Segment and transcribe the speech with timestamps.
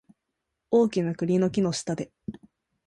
[0.71, 2.11] 大きな栗の木の下で